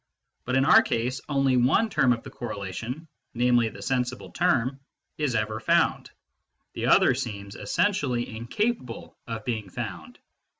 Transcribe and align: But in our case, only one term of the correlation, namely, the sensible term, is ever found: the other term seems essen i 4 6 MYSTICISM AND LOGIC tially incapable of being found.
But 0.45 0.55
in 0.55 0.65
our 0.65 0.81
case, 0.81 1.21
only 1.29 1.57
one 1.57 1.87
term 1.91 2.11
of 2.11 2.23
the 2.23 2.31
correlation, 2.31 3.07
namely, 3.35 3.69
the 3.69 3.83
sensible 3.83 4.31
term, 4.31 4.79
is 5.19 5.35
ever 5.35 5.59
found: 5.59 6.09
the 6.73 6.87
other 6.87 7.13
term 7.13 7.21
seems 7.21 7.55
essen 7.55 7.61
i 7.61 7.85
4 7.89 7.93
6 7.93 8.01
MYSTICISM 8.01 8.09
AND 8.17 8.27
LOGIC 8.27 8.27
tially 8.27 8.35
incapable 8.35 9.17
of 9.27 9.45
being 9.45 9.69
found. 9.69 10.17